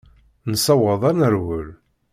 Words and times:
Nessaweḍ 0.51 1.01
ad 1.09 1.15
nerwel. 1.19 1.69